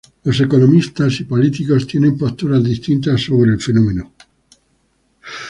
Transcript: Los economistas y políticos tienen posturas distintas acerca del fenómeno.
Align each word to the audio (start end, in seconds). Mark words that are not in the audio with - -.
Los 0.23 0.41
economistas 0.41 1.19
y 1.19 1.25
políticos 1.25 1.85
tienen 1.85 2.17
posturas 2.17 2.63
distintas 2.63 3.13
acerca 3.13 3.37
del 3.43 3.61
fenómeno. 3.61 4.11